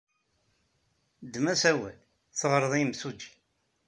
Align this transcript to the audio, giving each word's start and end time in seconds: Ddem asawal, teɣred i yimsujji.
Ddem 1.25 1.45
asawal, 1.53 1.97
teɣred 2.39 2.73
i 2.75 2.79
yimsujji. 2.81 3.31